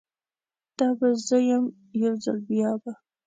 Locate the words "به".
0.99-1.07